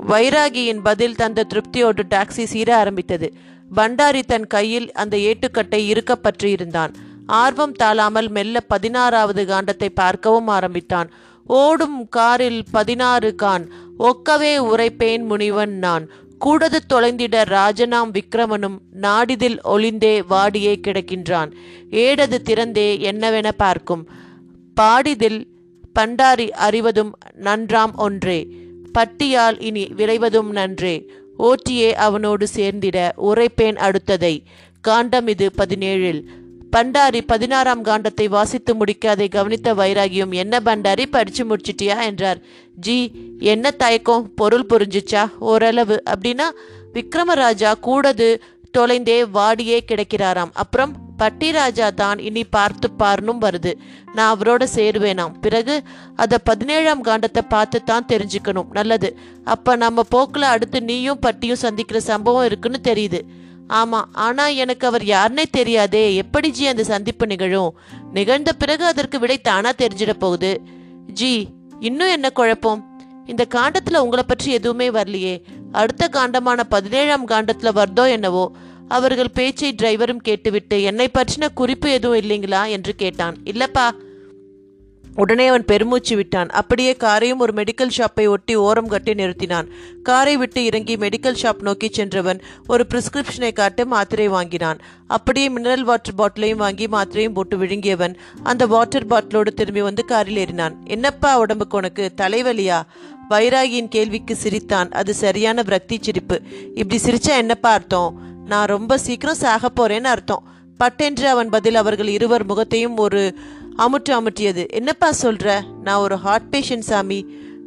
வைராகியின் 0.10 0.84
பதில் 0.84 1.16
தந்த 1.16 1.46
திருப்தியோடு 1.54 2.04
டாக்ஸி 2.14 2.44
சீர 2.44 2.70
ஆரம்பித்தது. 2.78 3.28
பண்டாரி 3.76 4.22
தன் 4.26 4.48
கையில் 4.48 4.92
அந்த 4.92 5.18
ஏட்டுக்கட்டை 5.18 5.88
இருக்க 5.88 6.16
பற்றியிருந்தான். 6.16 6.94
ஆர்வம் 7.26 7.72
தாழாமல் 7.72 8.30
மெல்ல 8.30 8.60
பதினாறாவது 8.60 9.46
காண்டத்தை 9.46 9.90
பார்க்கவும் 9.94 10.48
ஆரம்பித்தான். 10.48 11.12
ஓடும் 11.46 12.10
காரில் 12.10 12.64
பதினாறு 12.72 13.36
கான் 13.36 13.70
ஒக்கவே 14.00 14.58
உரைப்பேன் 14.58 15.24
முனிவன் 15.24 15.78
நான். 15.78 16.10
கூடது 16.40 16.80
தொலைந்திட 16.94 17.44
ராஜனாம் 17.46 18.12
விக்ரமனும் 18.12 18.78
நாடிதில் 19.02 19.58
ஒளிந்தே 19.64 20.22
வாடியே 20.30 20.76
கிடக்கின்றான். 20.88 21.52
ஏடது 21.90 22.42
திறந்தே 22.42 23.00
என்னவென 23.00 23.52
பார்க்கும். 23.52 24.10
பாடிதில் 24.82 25.46
பண்டாரி 26.00 26.50
அறிவதும் 26.50 27.18
நன்றாம் 27.36 27.96
ஒன்றே. 27.96 28.48
பட்டியால் 28.98 29.62
இனி 29.62 29.84
விரைவதும் 29.98 30.50
நன்றே. 30.50 31.12
ஓட்டியே 31.42 31.94
அவனோடு 31.94 32.48
சேர்ந்திட 32.48 33.14
உரைப்பேன் 33.18 33.78
அடுத்ததை. 33.78 34.44
காண்டம் 34.82 35.28
இது 35.28 35.52
பதினேழில். 35.58 36.24
பண்டாரி 36.76 37.22
பதினாறாம் 37.26 37.84
காண்டத்தை 37.84 38.26
வாசித்து 38.26 38.76
முடிக்க 38.76 39.10
அதை 39.10 39.28
கவனித்த 39.28 39.74
வைராகியும் 39.74 40.34
என்ன 40.34 40.60
பண்டாரி 40.66 41.06
படிச்சு 41.06 41.46
முடிச்சிட்டியா? 41.46 42.04
என்றார். 42.04 42.42
ஜி 42.76 43.12
என்ன 43.40 43.72
தயக்கம்? 43.72 44.34
பொருள் 44.34 44.66
புரிஞ்சிச்சா? 44.70 45.30
ஓரளவு. 45.40 46.04
அப்படின்னா 46.10 46.44
விக்ரமராஜா 46.94 47.74
கூடது 47.80 48.42
தொலைந்தே 48.78 49.24
வாடியே 49.24 49.80
கிடக்கிறாராம். 49.88 50.50
அப்புறம் 50.54 51.11
பட்டிராஜா 51.22 51.94
தான் 51.94 52.20
இனி 52.20 52.44
பார்த்து 52.44 52.92
பார்னும் 52.92 53.42
வருது. 53.42 53.74
நான் 54.14 54.38
அவரோட 54.38 54.64
சேருவேனாம். 54.76 55.40
பிறகு 55.42 55.82
அதை 56.16 56.38
பதினேழாம் 56.44 57.04
காண்டத்தை 57.04 57.42
பார்த்து 57.50 57.84
தான் 57.84 58.06
தெரிஞ்சுக்கணும். 58.06 58.72
நல்லது. 58.72 59.18
அப்ப 59.44 59.76
நம்ம 59.76 60.02
போக்குல 60.16 60.40
அடுத்து 60.40 60.82
நீயும் 60.82 61.20
பட்டியும் 61.20 61.64
சந்திக்கிற 61.66 62.00
சம்பவம் 62.00 62.46
இருக்குன்னு 62.46 62.80
தெரியுது. 62.84 63.22
ஆமா. 63.70 64.02
ஆனா 64.12 64.48
எனக்கு 64.48 64.88
அவர் 64.88 65.02
யாருன்னே 65.02 65.44
தெரியாதே. 65.52 66.16
எப்படி 66.16 66.52
ஜி 66.52 66.68
அந்த 66.68 66.84
சந்திப்பு 66.84 67.28
நிகழும்? 67.28 67.78
நிகழ்ந்த 68.14 68.54
பிறகு 68.54 68.86
அதற்கு 68.86 69.20
விடை 69.20 69.38
தானா 69.42 69.70
தெரிஞ்சிட 69.70 70.14
போகுது. 70.14 70.62
ஜி 71.08 71.48
இன்னும் 71.80 72.08
என்ன 72.08 72.30
குழப்பம்? 72.30 72.82
இந்த 73.26 73.46
காண்டத்துல 73.56 73.98
உங்களை 73.98 74.24
பற்றி 74.28 74.52
எதுவுமே 74.52 74.90
வரலையே. 74.90 75.42
அடுத்த 75.72 76.10
காண்டமான 76.12 76.64
பதினேழாம் 76.70 77.28
காண்டத்துல 77.28 77.72
வருதோ 77.76 78.10
என்னவோ. 78.10 78.52
அவர்கள் 78.92 79.32
பேச்சை 79.34 79.76
டிரைவரும் 79.82 80.22
கேட்டுவிட்டு 80.22 80.82
என்னை 80.82 81.10
பற்றின 81.14 81.48
குறிப்பு 81.54 81.92
எதுவும் 81.92 82.20
இல்லைங்களா? 82.20 82.70
என்று 82.70 82.96
கேட்டான். 82.96 83.36
இல்லப்பா. 83.44 83.90
உடனே 85.16 85.48
அவன் 85.48 85.66
பெருமூச்சு 85.66 86.16
விட்டான். 86.16 86.50
அப்படியே 86.50 86.96
காரையும் 87.00 87.38
ஒரு 87.38 87.54
மெடிக்கல் 87.54 87.90
ஷாப்பை 87.98 88.28
ஒட்டி 88.28 88.56
ஓரம் 88.56 88.88
கட்டி 88.88 89.14
நிறுத்தினான். 89.14 89.68
காரை 90.04 90.38
விட்டு 90.38 90.66
இறங்கி 90.66 90.96
மெடிக்கல் 90.96 91.36
ஷாப் 91.42 91.62
நோக்கி 91.62 91.90
சென்றவன் 91.92 92.42
ஒரு 92.68 92.86
பிரிஸ்கிரிப்ஷனை 92.90 93.54
காட்டு 93.54 93.86
மாத்திரை 93.86 94.28
வாங்கினான். 94.28 94.78
அப்படியே 95.08 95.50
மினரல் 95.50 95.82
வாட்டர் 95.82 96.16
பாட்டிலையும் 96.18 96.56
வாங்கி 96.56 96.88
மாத்திரையும் 96.88 97.34
போட்டு 97.34 97.58
விழுங்கியவன் 97.58 98.16
அந்த 98.44 98.68
வாட்டர் 98.68 99.08
பாட்டிலோடு 99.08 99.48
திரும்பி 99.48 99.82
வந்து 99.82 100.06
காரில் 100.06 100.46
ஏறினான். 100.46 100.76
என்னப்பா 100.84 101.40
உடம்புக்கு 101.40 101.78
உனக்கு? 101.78 102.12
தலைவலியா? 102.22 102.82
வைராகியின் 103.30 103.88
கேள்விக்கு 103.88 104.36
சிரித்தான். 104.36 104.92
அது 104.92 105.14
சரியான 105.14 105.64
பிரக்தி 105.64 105.98
சிரிப்பு. 106.02 106.42
இப்படி 106.74 107.02
சிரிச்சா 107.04 107.38
என்னப்பா 107.38 107.72
அர்த்தம்? 107.72 108.31
நான் 108.46 108.68
ரொம்ப 108.68 108.98
சீக்கிரம் 108.98 109.36
சாக 109.36 109.70
போறேன்னு 109.76 110.04
அர்த்தம். 110.04 110.44
பட்டென்று 110.78 111.30
அவன் 111.30 111.50
பதில் 111.50 111.76
அவர்கள் 111.76 112.08
இருவர் 112.08 112.46
முகத்தையும் 112.46 112.98
ஒரு 112.98 113.36
அமுட்டு 113.78 114.10
அமுட்டியது 114.10 114.70
என்னப்பா 114.70 115.12
சொல்ற? 115.22 115.62
நான் 115.84 116.00
ஒரு 116.00 116.18
ஹார்ட் 116.18 116.56
பேஷண்ட் 116.56 116.80
சாமி. 116.80 117.26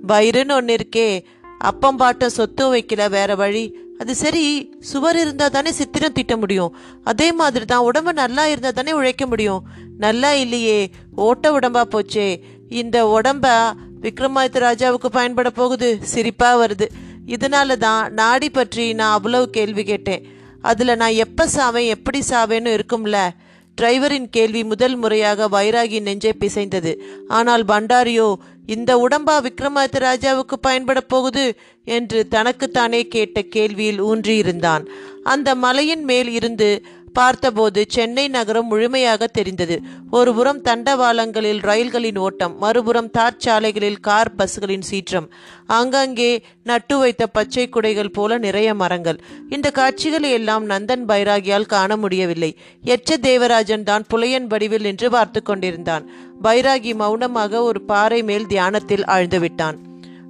வயிறுன்னு 0.09 0.53
ஒன்று 0.53 0.77
இருக்கே. 0.77 1.25
அப்பம் 1.59 1.99
பாட்டம் 1.99 2.27
சொத்தும் 2.27 2.75
வைக்கல 2.75 3.11
வேற 3.11 3.35
வழி. 3.35 3.77
அது 3.99 4.15
சரி 4.15 4.75
சுவர் 4.81 5.17
இருந்தால் 5.17 5.51
தானே 5.51 5.71
சித்திரம் 5.71 6.13
தீட்ட 6.13 6.39
முடியும். 6.39 6.77
அதே 7.05 7.33
மாதிரி 7.33 7.65
தான் 7.65 7.79
உடம்பு 7.79 8.13
நல்லா 8.13 8.47
இருந்தால் 8.47 8.73
தானே 8.73 8.93
உழைக்க 8.93 9.27
முடியும். 9.27 9.63
நல்லா 9.99 10.33
இல்லையே 10.33 10.91
ஓட்ட 11.17 11.59
உடம்பா 11.59 11.83
போச்சே. 11.85 12.41
இந்த 12.69 13.21
உடம்ப 13.21 13.73
விக்ரமாதித்த 14.01 14.61
ராஜாவுக்கு 14.61 15.07
பயன்பட 15.07 15.51
போகுது. 15.51 15.99
சிரிப்பாக 16.15 16.67
வருது. 16.67 16.89
இதனால 17.27 17.77
தான் 17.77 18.13
நாடி 18.13 18.51
பற்றி 18.51 18.93
நான் 18.93 19.13
அவ்வளவு 19.13 19.51
கேள்வி 19.51 19.85
கேட்டேன். 19.85 20.34
அதுல 20.65 20.95
நான் 20.95 21.21
எப்ப 21.25 21.47
சாவேன் 21.57 21.89
எப்படி 21.89 22.21
சாவேன்னு 22.29 22.71
இருக்கும்ல? 22.77 23.19
டிரைவரின் 23.79 24.27
கேள்வி 24.31 24.65
முதல் 24.65 24.97
முறையாக 24.97 25.49
வைராகி 25.49 25.99
நெஞ்சை 26.01 26.33
பிசைந்தது. 26.41 26.93
ஆனால் 27.29 27.65
பண்டாரியோ 27.65 28.29
இந்த 28.67 28.91
உடம்பா 28.97 29.37
விக்ரமாதித்த 29.47 29.99
ராஜாவுக்கு 29.99 30.57
பயன்பட 30.61 31.01
போகுது? 31.01 31.47
என்று 31.85 32.21
தனக்குத்தானே 32.29 33.01
கேட்ட 33.09 33.43
கேள்வியில் 33.57 34.01
ஊன்றியிருந்தான். 34.03 34.85
அந்த 35.25 35.55
மலையின் 35.55 36.05
மேல் 36.05 36.31
இருந்து 36.31 36.69
பார்த்தபோது 37.19 37.81
சென்னை 37.89 38.25
நகரம் 38.29 38.67
முழுமையாக 38.67 39.27
தெரிந்தது. 39.27 39.77
ஒருபுறம் 40.11 40.61
தண்டவாளங்களில் 40.63 41.61
ரயில்களின் 41.61 42.19
ஓட்டம் 42.19 42.55
மறுபுறம் 42.59 43.11
தார்ச்சாலைகளில் 43.19 44.01
கார் 44.01 44.33
பஸ்களின் 44.35 44.87
சீற்றம். 44.91 45.29
ஆங்காங்கே 45.67 46.31
நட்டு 46.63 46.99
வைத்த 46.99 47.27
பச்சை 47.27 47.69
குடைகள் 47.69 48.11
போல 48.11 48.39
நிறைய 48.39 48.75
மரங்கள். 48.75 49.21
இந்த 49.49 49.71
காட்சிகளை 49.71 50.31
எல்லாம் 50.31 50.67
நந்தன் 50.69 51.07
பைராகியால் 51.09 51.71
காண 51.75 51.97
முடியவில்லை. 51.97 52.53
எச்ச 52.85 53.17
தேவராஜன் 53.29 53.83
தான் 53.83 54.07
புலையன் 54.15 54.47
வடிவில் 54.47 54.83
நின்று 54.83 55.11
பார்த்து 55.11 55.43
கொண்டிருந்தான். 55.43 56.07
பைராகி 56.43 56.95
மௌனமாக 56.95 57.63
ஒரு 57.63 57.83
பாறை 57.83 58.23
மேல் 58.23 58.47
தியானத்தில் 58.47 59.05
ஆழ்ந்துவிட்டான் 59.17 59.79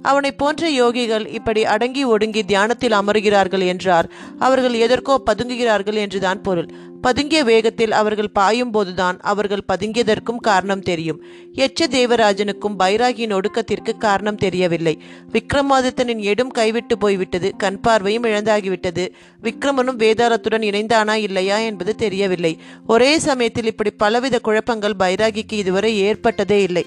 அவனை 0.05 0.31
போன்ற 0.31 0.69
யோகிகள் 0.71 1.25
இப்படி 1.27 1.61
அடங்கி 1.65 2.03
ஒடுங்கி 2.03 2.43
தியானத்தில் 2.43 2.91
அமருகிறார்கள் 2.91 3.63
என்றார். 3.65 4.09
அவர்கள் 4.39 4.75
எதற்கோ 4.85 5.15
பதுங்குகிறார்கள் 5.29 5.99
என்றுதான் 6.03 6.41
பொருள். 6.41 6.69
பதுங்கிய 7.01 7.41
வேகத்தில் 7.43 7.91
அவர்கள் 7.91 8.31
பாயும் 8.31 8.71
போதுதான் 8.71 9.17
அவர்கள் 9.21 9.67
பதுங்கியதற்கும் 9.73 10.39
காரணம் 10.39 10.81
தெரியும். 10.81 11.19
எச்ச 11.55 11.87
தேவராஜனுக்கும் 11.87 12.77
பைராகியின் 12.79 13.35
ஒடுக்கத்திற்கு 13.37 13.93
காரணம் 13.97 14.35
தெரியவில்லை. 14.35 14.95
விக்ரமாதித்தனின் 15.31 16.23
எடும் 16.31 16.49
கைவிட்டு 16.49 16.97
போய்விட்டது. 16.97 17.49
கண் 17.57 17.79
பார்வையும் 17.79 18.23
இழந்தாகிவிட்டது. 18.23 19.05
விக்ரமனும் 19.43 20.01
வேதாளத்துடன் 20.03 20.67
இணைந்தானா 20.69 21.17
இல்லையா 21.27 21.57
என்பது 21.69 21.95
தெரியவில்லை. 21.95 22.53
ஒரே 22.87 23.11
சமயத்தில் 23.19 23.65
இப்படி 23.65 23.93
பலவித 24.03 24.39
குழப்பங்கள் 24.39 24.99
பைராகிக்கு 24.99 25.57
இதுவரை 25.63 25.93
ஏற்பட்டதே 26.01 26.61
இல்லை. 26.61 26.85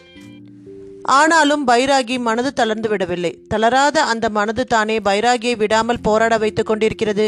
ஆனாலும் 1.17 1.67
பைராகி 1.67 2.17
மனது 2.19 2.51
தளர்ந்து 2.53 2.89
விடவில்லை. 2.89 3.31
தளராத 3.49 4.03
அந்த 4.03 4.27
மனது 4.29 4.65
தானே 4.65 4.97
பைராகியை 4.99 5.57
விடாமல் 5.57 6.01
போராட 6.01 6.39
வைத்துக் 6.39 6.67
கொண்டிருக்கிறது. 6.67 7.27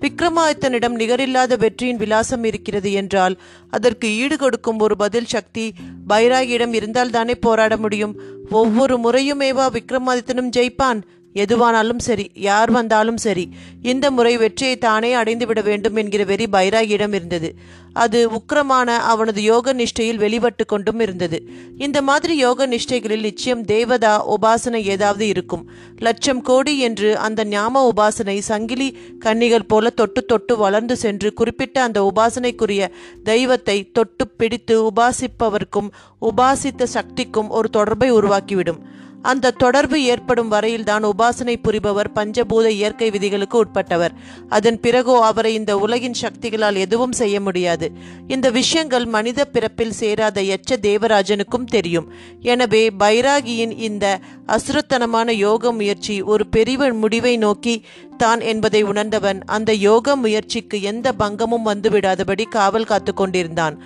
விக்ரமாதித்தனிடம் 0.00 0.96
நிகரில்லாத 1.00 1.56
வெற்றியின் 1.56 1.96
விலாசம் 1.96 2.44
இருக்கிறது 2.44 2.92
என்றால் 2.92 3.34
அதற்கு 3.70 4.08
ஈடு 4.16 4.36
கொடுக்கும் 4.36 4.78
ஒரு 4.78 4.96
பதில் 4.96 5.30
சக்தி 5.34 5.72
பைராகியிடம் 6.08 6.74
இருந்தால் 6.74 7.10
தானே 7.10 7.34
போராட 7.34 7.76
முடியும். 7.76 8.14
ஒவ்வொரு 8.50 8.96
முறையுமேவா 8.96 9.66
விக்ரமாதித்தனும் 9.76 10.52
ஜெயிப்பான்? 10.56 11.00
எதுவானாலும் 11.34 11.98
சரி 11.98 12.30
யார் 12.34 12.70
வந்தாலும் 12.70 13.16
சரி 13.16 13.44
இந்த 13.82 14.10
முறை 14.10 14.36
வெற்றியை 14.36 14.78
தானே 14.78 15.14
அடைந்துவிட 15.14 15.62
வேண்டும் 15.62 15.96
என்கிற 15.96 16.24
வெறி 16.24 16.44
பைராகியிடம் 16.44 17.14
இருந்தது. 17.14 17.54
அது 17.92 18.30
உக்கிரமான 18.30 18.96
அவனது 18.96 19.42
யோக 19.42 19.72
நிஷ்டையில் 19.72 20.16
வெளிப்பட்டு 20.16 20.66
கொண்டும் 20.66 21.00
இருந்தது. 21.00 21.48
இந்த 21.78 22.02
மாதிரி 22.02 22.36
யோக 22.36 22.66
நிஷ்டைகளில் 22.66 23.20
நிச்சயம் 23.20 23.64
தேவதா 23.64 24.36
உபாசனை 24.36 24.82
ஏதாவது 24.82 25.28
இருக்கும். 25.28 25.70
லட்சம் 25.98 26.42
கோடி 26.42 26.78
என்று 26.78 27.18
அந்த 27.18 27.44
ஞாம 27.44 27.84
உபாசனை 27.90 28.38
சங்கிலி 28.38 28.98
கன்னிகள் 29.18 29.68
போல 29.68 29.90
தொட்டு 29.90 30.24
தொட்டு 30.24 30.56
வளர்ந்து 30.56 30.96
சென்று 30.96 31.32
குறிப்பிட்ட 31.32 31.82
அந்த 31.82 32.12
உபாசனைக்குரிய 32.12 32.88
தெய்வத்தை 33.22 33.92
தொட்டு 33.92 34.28
பிடித்து 34.28 34.92
உபாசிப்பவர்க்கும் 34.92 35.90
உபாசித்த 36.20 36.82
சக்திக்கும் 36.82 37.48
ஒரு 37.48 37.70
தொடர்பை 37.70 38.12
உருவாக்கிவிடும். 38.12 38.80
அந்த 39.22 39.50
தொடர்பு 39.50 40.02
ஏற்படும் 40.02 40.48
வரையில்தான் 40.48 41.04
உபாசனை 41.04 41.56
புரிபவர் 41.62 42.12
பஞ்சபூத 42.14 42.68
இயற்கை 42.68 43.10
விதிகளுக்கு 43.10 43.64
உட்பட்டவர். 43.64 44.10
அதன் 44.48 44.80
பிறகோ 44.80 45.24
அவரை 45.24 45.54
இந்த 45.54 45.78
உலகின் 45.78 46.14
சக்திகளால் 46.20 46.76
எதுவும் 46.76 47.12
செய்ய 47.12 47.40
முடியாது. 47.40 47.92
இந்த 48.26 48.50
விஷயங்கள் 48.50 49.06
மனித 49.06 49.44
பிறப்பில் 49.44 49.90
சேராத 49.90 50.40
எச்ச 50.40 50.76
தேவராஜனுக்கும் 50.82 51.64
தெரியும். 51.64 52.12
எனவே 52.40 52.90
பைராகியின் 52.98 53.78
இந்த 53.78 54.18
அசுரத்தனமான 54.46 55.30
யோக 55.32 55.72
முயற்சி 55.72 56.22
ஒரு 56.22 56.46
பெரிய 56.46 56.92
முடிவை 56.92 57.36
நோக்கி 57.36 57.84
தான் 58.20 58.40
என்பதை 58.50 58.80
உணர்ந்தவன் 58.82 59.40
அந்த 59.56 59.70
யோக 59.88 60.16
முயற்சிக்கு 60.16 60.78
எந்த 60.90 61.08
பங்கமும் 61.22 61.68
வந்துவிடாதபடி 61.68 62.46
காவல் 62.50 62.88
காத்து 62.90 63.14
கொண்டிருந்தான். 63.14 63.76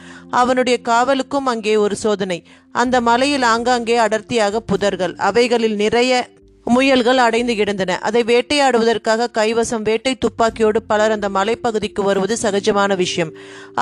அவனுடைய 0.42 0.78
காவலுக்கும் 0.90 1.50
அங்கே 1.52 1.74
ஒரு 1.86 1.96
சோதனை. 2.04 2.38
அந்த 2.74 2.96
மலையில் 3.00 3.46
ஆங்காங்கே 3.54 3.98
அடர்த்தியாக 4.06 4.62
புதர்கள். 4.72 5.16
அவைகளில் 5.30 5.76
நிறைய 5.84 6.12
முயல்கள் 6.66 7.18
அடைந்து 7.24 7.54
கிடந்தன. 7.56 7.96
அதை 8.08 8.20
வேட்டையாடுவதற்காக 8.24 9.26
கைவசம் 9.38 9.82
வேட்டை 9.88 10.12
துப்பாக்கியோடு 10.14 10.80
பலர் 10.90 11.14
அந்த 11.16 11.28
மலைப்பகுதிக்கு 11.28 12.02
வருவது 12.02 12.34
சகஜமான 12.42 12.96
விஷயம். 12.96 13.32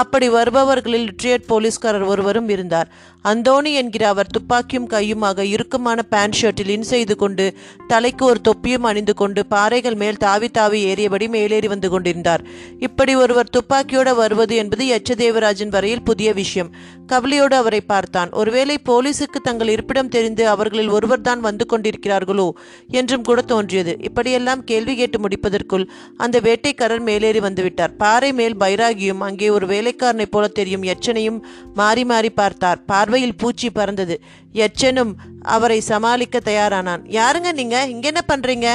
அப்படி 0.02 0.28
வருபவர்களில் 0.28 1.06
லிட்ரியட் 1.08 1.48
போலீஸ்காரர் 1.50 2.06
ஒருவரும் 2.12 2.48
இருந்தார். 2.48 2.88
அந்தோணி 3.24 3.72
என்கிற 3.72 4.08
அவர் 4.08 4.30
துப்பாக்கியும் 4.30 4.88
கையுமாக 4.88 5.42
இறுக்கமான 5.54 6.02
பேண்ட் 6.02 6.38
ஷர்ட்டில் 6.40 6.72
இன் 6.76 6.88
செய்து 6.92 7.16
கொண்டு 7.16 7.46
தலைக்கு 7.86 8.24
ஒரு 8.24 8.40
தொப்பியும் 8.40 8.82
அணிந்து 8.82 9.14
கொண்டு 9.14 9.46
பாறைகள் 9.46 9.94
மேல் 9.94 10.16
தாவி 10.16 10.48
தாவி 10.48 10.80
ஏறியபடி 10.84 11.28
மேலேறி 11.28 11.68
வந்து 11.68 11.90
கொண்டிருந்தார். 11.90 12.42
இப்படி 12.78 13.14
ஒருவர் 13.14 13.50
துப்பாக்கியோடு 13.50 14.14
வருவது 14.14 14.56
என்பது 14.56 14.86
எச்சதேவராஜன் 14.98 15.68
வரையில் 15.68 16.02
புதிய 16.02 16.32
விஷயம். 16.32 16.70
கவலையோடு 17.06 17.56
அவரை 17.56 17.80
பார்த்தான். 17.80 18.30
ஒருவேளை 18.30 18.76
போலீசுக்கு 18.88 19.38
தங்கள் 19.42 19.68
இருப்பிடம் 19.68 20.08
தெரிந்து 20.08 20.48
அவர்களில் 20.48 20.88
ஒருவர்தான் 20.88 21.40
வந்து 21.40 21.66
கொண்டிருக்கிறார்களோ 21.72 22.48
என்றும் 22.90 23.22
கூட 23.22 23.40
தோன்றியது. 23.42 23.94
இப்படியெல்லாம் 24.00 24.64
கேள்வி 24.64 24.94
கேட்டு 24.96 25.18
முடிப்பதற்குள் 25.18 25.86
அந்த 26.16 26.40
வேட்டைக்காரர் 26.40 27.04
மேலேறி 27.08 27.40
வந்துவிட்டார். 27.40 27.92
பாறை 27.96 28.32
மேல் 28.32 28.56
பைராகியும் 28.56 29.24
அங்கே 29.28 29.50
ஒரு 29.50 29.66
வேலைக்காரனைப் 29.66 30.30
போல 30.30 30.48
தெரியும் 30.48 30.82
எச்சனையும் 30.82 31.40
மாறி 31.74 32.04
மாறி 32.04 32.30
பார்த்தார். 32.30 32.80
பார்வையில் 33.12 33.40
பூச்சி 33.40 33.70
பறந்தது. 33.70 34.14
எச்சனும் 34.54 35.12
அவரை 35.42 35.80
சமாளிக்க 35.80 36.40
தயாரானான். 36.44 37.02
யாருங்க 37.08 37.52
நீங்க? 37.52 37.86
இங்க 37.86 38.12
என்ன 38.12 38.22
பண்றீங்க? 38.28 38.68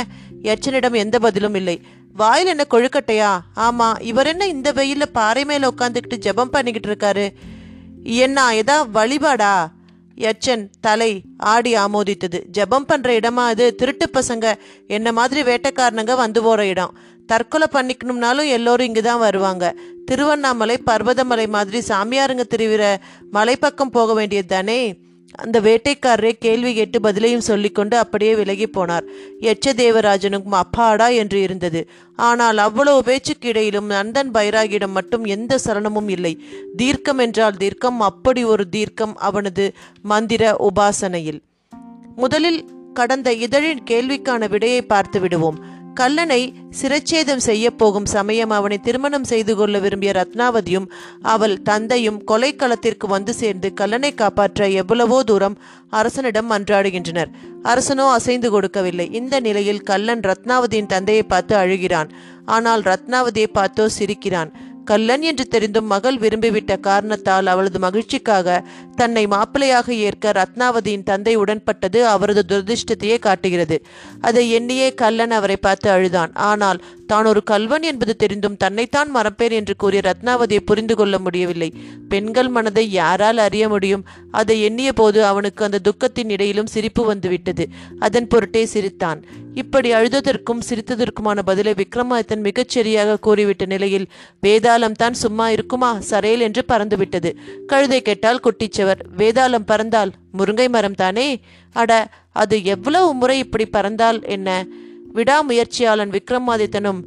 எச்சனிடம் 0.43 0.95
எந்த 0.95 1.19
பதிலும் 1.19 1.55
இல்லை. 1.55 1.81
வாயில் 2.13 2.47
என்ன 2.47 2.65
கொழுக்கட்டையா? 2.69 3.31
ஆமா 3.55 3.87
இவர் 4.01 4.27
என்ன 4.27 4.47
இந்த 4.47 4.73
வெயில்ல 4.73 5.05
பாறை 5.05 5.45
மேல 5.45 5.71
உட்காந்துக்கிட்டு 5.77 6.21
ஜெபம் 6.25 6.53
பண்ணிக்கிட்டு 6.55 6.89
இருக்காரு? 6.91 7.25
என்ன 8.03 8.55
ஏதா 8.55 8.85
வழிபாடா? 8.85 9.53
எச்சன் 10.17 10.69
தலை 10.81 11.21
ஆடி 11.37 11.75
ஆமோதித்தது. 11.75 12.41
ஜெபம் 12.53 12.87
பண்ற 12.87 13.11
இடமா 13.11 13.45
அது? 13.45 13.75
திருட்டு 13.75 14.09
பசங்க. 14.13 14.53
என்ன 14.87 15.11
மாதிரி 15.11 15.41
வேட்டைக்காரனுங்க 15.51 16.15
வந்து 16.15 16.43
போற 16.43 16.65
இடம். 16.65 16.97
தற்கொலை 17.25 17.67
பண்ணிக்கணும்னாலும் 17.73 18.47
எல்லோரும் 18.47 18.85
இங்கே 18.85 19.01
தான் 19.01 19.19
வருவாங்க. 19.19 19.75
திருவண்ணாமலை 20.05 20.79
பர்வதமலை 20.85 21.47
மாதிரி 21.47 21.81
சாமியாருங்க 21.87 22.43
திருவிற 22.49 22.97
மலைப்பக்கம் 23.33 23.91
போக 23.91 24.13
வேண்டியது 24.13 24.47
தானே? 24.47 24.95
அந்த 25.31 25.61
வேட்டைக்காரரே 25.61 26.31
கேள்வி 26.39 26.73
கேட்டு 26.73 26.99
பதிலையும் 26.99 27.47
சொல்லிக்கொண்டு 27.49 27.97
அப்படியே 27.97 28.35
விலகி 28.35 28.65
போனார். 28.65 29.01
எச்ச 29.41 29.73
தேவராஜனுக்கும் 29.73 30.49
அப்பாடா 30.49 31.07
என்று 31.07 31.41
இருந்தது. 31.41 31.89
ஆனால் 32.15 32.57
அவ்வளவு 32.57 33.03
பேச்சுக்கு 33.03 33.47
இடையிலும் 33.47 33.89
நந்தன் 33.89 34.31
பைராகியிடம் 34.33 34.91
மட்டும் 34.91 35.25
எந்த 35.25 35.59
சலனமும் 35.65 36.07
இல்லை. 36.07 36.39
தீர்க்கம் 36.75 37.17
என்றால் 37.17 37.57
தீர்க்கம் 37.57 37.99
அப்படி 37.99 38.43
ஒரு 38.43 38.69
தீர்க்கம் 38.69 39.15
அவனது 39.17 39.73
மந்திர 40.01 40.55
உபாசனையில். 40.59 41.39
முதலில் 42.15 42.65
கடந்த 42.93 43.33
இதழின் 43.33 43.83
கேள்விக்கான 43.89 44.49
விடையை 44.49 44.81
பார்த்து 44.81 45.19
விடுவோம். 45.19 45.76
கல்லனை 45.99 46.39
சிரச்சேதம் 46.79 47.43
செய்ய 47.47 47.65
போகும் 47.71 48.07
சமயம் 48.13 48.51
அவனை 48.57 48.77
திருமணம் 48.79 49.27
செய்து 49.31 49.53
கொள்ள 49.55 49.79
விரும்பிய 49.79 50.11
ரத்னாவதியும் 50.17 50.87
அவள் 51.33 51.55
தந்தையும் 51.69 52.19
கொலைக்களத்திற்கு 52.31 53.07
வந்து 53.07 53.33
சேர்ந்து 53.33 53.69
கல்லனை 53.73 54.11
காப்பாற்ற 54.13 54.67
எவ்வளவோ 54.81 55.19
தூரம் 55.23 55.57
அரசனிடம் 55.89 56.49
மன்றாடுகின்றனர் 56.51 57.31
அரசனோ 57.63 58.05
அசைந்து 58.17 58.47
கொடுக்கவில்லை. 58.51 59.05
இந்த 59.19 59.35
நிலையில் 59.39 59.85
கல்லன் 59.89 60.23
ரத்னாவதியின் 60.29 60.91
தந்தையை 60.93 61.23
பார்த்து 61.23 61.55
அழுகிறான். 61.55 62.09
ஆனால் 62.55 62.81
ரத்னாவதியை 62.81 63.49
பார்த்தோ 63.53 63.85
சிரிக்கிறான். 63.97 64.51
கல்லன் 64.87 65.23
என்று 65.29 65.45
தெரிந்தும் 65.47 65.89
மகள் 65.93 66.17
விரும்பிவிட்ட 66.17 66.73
காரணத்தால் 66.79 67.47
அவளது 67.47 67.79
மகிழ்ச்சிக்காக 67.79 68.57
தன்னை 68.95 69.23
மாப்பிள்ளையாக 69.27 69.87
ஏற்க 70.07 70.31
ரத்னாவதியின் 70.39 71.07
தந்தை 71.09 71.33
உடன்பட்டது 71.37 71.99
அவரது 72.05 72.43
துரதிருஷ்டத்தையே 72.47 73.17
காட்டுகிறது. 73.19 73.77
அதை 74.21 74.43
எண்ணியே 74.51 74.89
கல்லன் 74.93 75.35
அவரை 75.39 75.57
பார்த்து 75.57 75.89
அழுதான். 75.89 76.31
ஆனால் 76.49 76.79
தான் 77.07 77.25
ஒரு 77.25 77.41
கல்வன் 77.43 77.81
என்பது 77.81 78.15
தெரிந்தும் 78.15 78.57
தன்னைத்தான் 78.57 79.09
மறப்பேன் 79.15 79.51
என்று 79.51 79.75
கூறிய 79.75 80.01
ரத்னாவதியை 80.05 80.59
புரிந்து 80.59 80.95
கொள்ள 80.95 81.19
முடியவில்லை. 81.19 81.69
பெண்கள் 82.09 82.47
மனதை 82.47 82.85
யாரால் 82.91 83.37
அறிய 83.37 83.69
முடியும்? 83.69 84.05
அதை 84.31 84.61
எண்ணிய 84.61 84.93
போது 84.93 85.25
அவனுக்கு 85.25 85.65
அந்த 85.65 85.79
துக்கத்தின் 85.79 86.29
இடையிலும் 86.29 86.71
சிரிப்பு 86.75 87.05
வந்துவிட்டது. 87.05 87.67
அதன் 87.99 88.27
பொருட்டே 88.27 88.65
சிரித்தான். 88.65 89.21
இப்படி 89.53 89.93
அழுததற்கும் 89.93 90.63
சிரித்ததற்குமான 90.69 91.39
பதிலை 91.45 91.73
விக்ரமாதித்தன் 91.73 92.43
மிகச் 92.49 92.69
சரியாக 92.69 93.17
கூறிவிட்ட 93.27 93.65
நிலையில் 93.65 94.07
வேதாளம் 94.43 94.99
தான் 95.03 95.13
சும்மா 95.13 95.49
இருக்குமா? 95.49 95.91
சரேல் 96.09 96.39
என்று 96.39 96.63
பறந்துவிட்டது. 96.67 97.31
கழுதை 97.67 98.01
கேட்டால் 98.01 98.43
குட்டிச்சவர். 98.43 99.01
வேதாளம் 99.17 99.67
பறந்தால் 99.67 100.11
முருங்கை 100.37 100.67
மரம் 100.69 100.99
தானே? 101.03 101.29
அட 101.73 102.09
அது 102.31 102.63
எவ்வளவு 102.63 103.13
முறை 103.13 103.37
இப்படி 103.37 103.65
பறந்தால் 103.65 104.19
என்ன? 104.27 104.65
விடாமுயற்சியாளன் 105.13 106.09
விக்ரமாதித்தனும் 106.09 107.01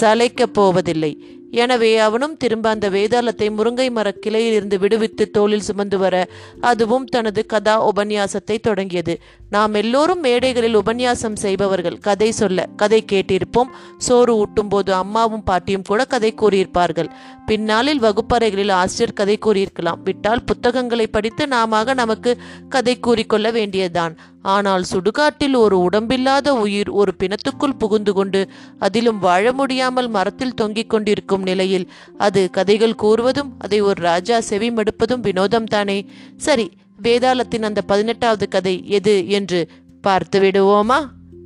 சளைக்கப் 0.00 0.52
போவதில்லை. 0.52 1.26
எனவே 1.52 1.98
அவனும் 1.98 2.36
திரும்ப 2.36 2.68
அந்த 2.68 2.90
வேதாளத்தை 2.90 3.48
முருங்கை 3.56 3.90
மர 3.90 4.14
கிளையிலிருந்து 4.26 4.78
விடுவித்து 4.78 5.30
தோளில் 5.30 5.60
சுமந்து 5.60 5.98
வர 5.98 6.14
அதுவும் 6.60 7.04
தனது 7.04 7.46
கதா 7.46 7.90
உபன்யாசத்தை 7.90 8.58
தொடங்கியது. 8.60 9.20
நாம் 9.50 9.74
எல்லோரும் 9.74 10.22
மேடைகளில் 10.22 10.74
உபன்யாசம் 10.74 11.36
செய்பவர்கள் 11.36 11.98
கதை 11.98 12.30
சொல்ல 12.30 12.66
கதை 12.76 13.04
கேட்டிருப்போம். 13.12 13.72
சோறு 13.98 14.34
ஊட்டும் 14.36 14.68
போது 14.68 14.94
அம்மாவும் 14.94 15.44
பாட்டியும் 15.44 15.88
கூட 15.88 16.04
கதை 16.04 16.34
கூறியிருப்பார்கள். 16.42 17.10
பின்னாளில் 17.46 18.00
வகுப்பறைகளில் 18.00 18.68
ஆசிரியர் 18.68 19.18
கதை 19.20 19.38
கூறியிருக்கலாம். 19.38 20.02
விட்டால் 20.04 20.44
புத்தகங்களை 20.44 21.06
படித்து 21.06 21.46
நாம 21.46 21.94
நமக்கு 21.94 22.38
கதை 22.68 22.98
கூறிக்கொள்ள 22.98 23.50
வேண்டியதுதான். 23.50 24.14
ஆனால் 24.42 24.82
சுடுகாட்டில் 24.82 25.54
ஒரு 25.54 25.76
உடம்பில்லாத 25.78 26.48
உயிர் 26.50 26.90
ஒரு 26.90 27.12
பிணத்துக்குள் 27.18 27.76
புகுந்து 27.78 28.12
கொண்டு 28.12 28.40
அதிலும் 28.78 29.18
வாழ 29.18 29.52
முடியாமல் 29.52 30.08
மரத்தில் 30.08 30.54
தொங்கிக் 30.54 30.90
கொண்டிருக்கும் 30.90 31.41
நிலையில் 31.42 31.90
அது 32.18 32.50
கதைகள் 32.50 32.94
கூறுவதும் 33.02 33.50
அதை 33.58 33.80
ஒரு 33.80 34.02
ராஜா 34.02 34.40
செவி 34.40 34.70
மடுப்பதும் 34.70 35.20
வினோதம் 35.20 35.64
தானே. 35.64 36.06
சரி 36.36 36.70
வேதாளத்தின் 37.02 37.62
அந்த 37.62 37.82
பதினெட்டாவது 37.82 38.48
கதை 38.48 38.88
எது 38.88 39.28
என்று 39.28 39.68
பார்த்து 40.00 40.40
விடுவோமா? 40.40 40.98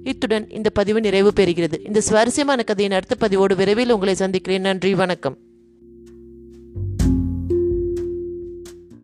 இத்துடன் 0.04 0.50
இந்த 0.50 0.70
பதிவு 0.70 1.00
நிறைவு 1.00 1.32
பெறுகிறது. 1.36 1.86
இந்த 1.86 2.00
சுவாரஸ்யமான 2.00 2.62
கதையின் 2.62 2.94
அடுத்த 2.94 3.14
பதிவோடு 3.14 3.56
விரைவில் 3.56 3.90
உங்களை 3.90 4.14
சந்திக்கிறேன். 4.14 4.60
நன்றி 4.60 4.94
வணக்கம். 4.94 5.36